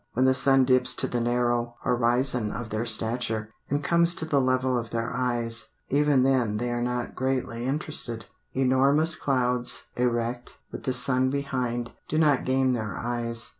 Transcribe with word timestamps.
When 0.13 0.25
the 0.25 0.33
sun 0.33 0.65
dips 0.65 0.95
to 0.95 1.07
the 1.07 1.21
narrow 1.21 1.75
horizon 1.83 2.51
of 2.51 2.69
their 2.69 2.87
stature, 2.87 3.49
and 3.69 3.83
comes 3.83 4.15
to 4.15 4.25
the 4.25 4.41
level 4.41 4.75
of 4.75 4.89
their 4.89 5.13
eyes, 5.13 5.67
even 5.89 6.23
then 6.23 6.57
they 6.57 6.71
are 6.71 6.81
not 6.81 7.13
greatly 7.13 7.65
interested. 7.67 8.25
Enormous 8.51 9.13
clouds, 9.15 9.89
erect, 9.95 10.57
with 10.71 10.85
the 10.85 10.93
sun 10.93 11.29
behind, 11.29 11.91
do 12.09 12.17
not 12.17 12.45
gain 12.45 12.73
their 12.73 12.97
eyes. 12.97 13.49